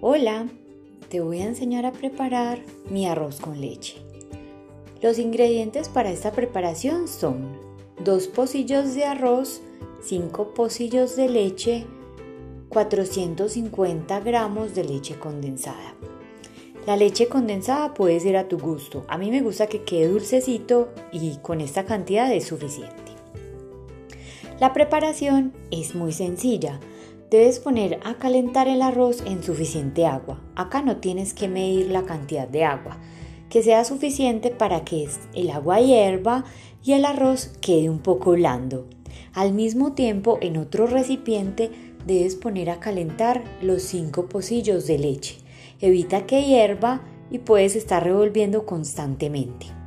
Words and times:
Hola, 0.00 0.46
te 1.08 1.20
voy 1.20 1.40
a 1.40 1.46
enseñar 1.46 1.84
a 1.84 1.90
preparar 1.90 2.60
mi 2.88 3.08
arroz 3.08 3.40
con 3.40 3.60
leche. 3.60 3.96
Los 5.02 5.18
ingredientes 5.18 5.88
para 5.88 6.12
esta 6.12 6.30
preparación 6.30 7.08
son 7.08 7.58
2 8.04 8.28
pocillos 8.28 8.94
de 8.94 9.04
arroz, 9.04 9.60
5 10.02 10.54
pocillos 10.54 11.16
de 11.16 11.28
leche, 11.28 11.84
450 12.68 14.20
gramos 14.20 14.72
de 14.76 14.84
leche 14.84 15.18
condensada. 15.18 15.96
La 16.86 16.96
leche 16.96 17.26
condensada 17.26 17.92
puede 17.92 18.20
ser 18.20 18.36
a 18.36 18.46
tu 18.46 18.56
gusto. 18.56 19.04
A 19.08 19.18
mí 19.18 19.32
me 19.32 19.40
gusta 19.40 19.66
que 19.66 19.82
quede 19.82 20.06
dulcecito 20.06 20.90
y 21.10 21.38
con 21.38 21.60
esta 21.60 21.86
cantidad 21.86 22.32
es 22.32 22.44
suficiente. 22.44 22.94
La 24.60 24.72
preparación 24.72 25.54
es 25.72 25.96
muy 25.96 26.12
sencilla. 26.12 26.78
Debes 27.30 27.58
poner 27.58 28.00
a 28.04 28.14
calentar 28.14 28.68
el 28.68 28.80
arroz 28.80 29.22
en 29.26 29.42
suficiente 29.42 30.06
agua. 30.06 30.40
Acá 30.56 30.80
no 30.80 30.96
tienes 30.96 31.34
que 31.34 31.46
medir 31.46 31.90
la 31.90 32.04
cantidad 32.04 32.48
de 32.48 32.64
agua, 32.64 32.96
que 33.50 33.62
sea 33.62 33.84
suficiente 33.84 34.50
para 34.50 34.82
que 34.82 35.06
el 35.34 35.50
agua 35.50 35.78
hierva 35.78 36.46
y 36.82 36.92
el 36.92 37.04
arroz 37.04 37.52
quede 37.60 37.90
un 37.90 37.98
poco 37.98 38.32
blando. 38.32 38.86
Al 39.34 39.52
mismo 39.52 39.92
tiempo, 39.92 40.38
en 40.40 40.56
otro 40.56 40.86
recipiente 40.86 41.70
debes 42.06 42.34
poner 42.34 42.70
a 42.70 42.80
calentar 42.80 43.44
los 43.60 43.82
5 43.82 44.26
pocillos 44.30 44.86
de 44.86 44.98
leche. 44.98 45.36
Evita 45.82 46.24
que 46.24 46.44
hierva 46.44 47.02
y 47.30 47.40
puedes 47.40 47.76
estar 47.76 48.02
revolviendo 48.02 48.64
constantemente. 48.64 49.77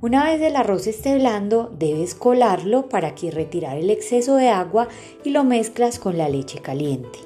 Una 0.00 0.26
vez 0.26 0.40
el 0.42 0.54
arroz 0.54 0.86
esté 0.86 1.16
blando, 1.16 1.74
debes 1.76 2.14
colarlo 2.14 2.88
para 2.88 3.16
que 3.16 3.32
retirar 3.32 3.78
el 3.78 3.90
exceso 3.90 4.36
de 4.36 4.48
agua 4.48 4.86
y 5.24 5.30
lo 5.30 5.42
mezclas 5.42 5.98
con 5.98 6.16
la 6.16 6.28
leche 6.28 6.60
caliente. 6.60 7.18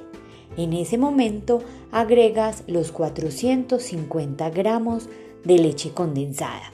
En 0.57 0.73
ese 0.73 0.96
momento 0.96 1.63
agregas 1.91 2.65
los 2.66 2.91
450 2.91 4.49
gramos 4.49 5.11
de 5.45 5.59
leche 5.59 5.91
condensada. 5.93 6.73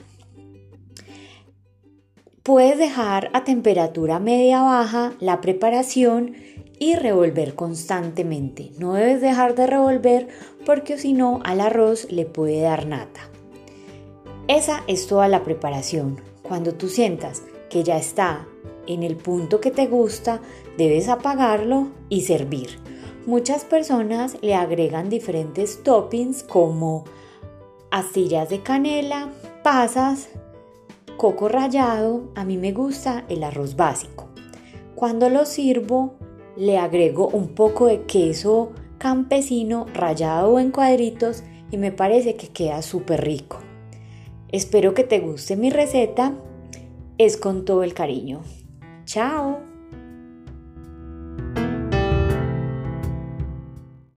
Puedes 2.44 2.78
dejar 2.78 3.30
a 3.32 3.42
temperatura 3.42 4.20
media 4.20 4.62
baja 4.62 5.14
la 5.18 5.40
preparación 5.40 6.36
y 6.78 6.94
revolver 6.94 7.56
constantemente. 7.56 8.70
No 8.78 8.94
debes 8.94 9.20
dejar 9.20 9.56
de 9.56 9.66
revolver 9.66 10.28
porque 10.64 10.96
si 10.96 11.12
no 11.12 11.40
al 11.42 11.60
arroz 11.60 12.06
le 12.12 12.24
puede 12.24 12.60
dar 12.60 12.86
nata. 12.86 13.28
Esa 14.48 14.82
es 14.86 15.06
toda 15.06 15.28
la 15.28 15.44
preparación. 15.44 16.22
Cuando 16.42 16.72
tú 16.72 16.88
sientas 16.88 17.42
que 17.68 17.84
ya 17.84 17.98
está 17.98 18.46
en 18.86 19.02
el 19.02 19.14
punto 19.16 19.60
que 19.60 19.70
te 19.70 19.86
gusta, 19.86 20.40
debes 20.78 21.10
apagarlo 21.10 21.88
y 22.08 22.22
servir. 22.22 22.78
Muchas 23.26 23.66
personas 23.66 24.38
le 24.40 24.54
agregan 24.54 25.10
diferentes 25.10 25.82
toppings 25.82 26.42
como 26.44 27.04
astillas 27.90 28.48
de 28.48 28.62
canela, 28.62 29.30
pasas, 29.62 30.30
coco 31.18 31.50
rallado. 31.50 32.22
A 32.34 32.46
mí 32.46 32.56
me 32.56 32.72
gusta 32.72 33.26
el 33.28 33.44
arroz 33.44 33.76
básico. 33.76 34.28
Cuando 34.94 35.28
lo 35.28 35.44
sirvo, 35.44 36.14
le 36.56 36.78
agrego 36.78 37.28
un 37.28 37.48
poco 37.48 37.84
de 37.84 38.04
queso 38.06 38.72
campesino 38.96 39.84
rallado 39.92 40.58
en 40.58 40.70
cuadritos 40.70 41.42
y 41.70 41.76
me 41.76 41.92
parece 41.92 42.36
que 42.36 42.48
queda 42.48 42.80
súper 42.80 43.22
rico. 43.22 43.67
Espero 44.50 44.94
que 44.94 45.04
te 45.04 45.20
guste 45.20 45.56
mi 45.56 45.70
receta. 45.70 46.34
Es 47.18 47.36
con 47.36 47.64
todo 47.64 47.82
el 47.82 47.94
cariño. 47.94 48.42
Chao. 49.04 49.67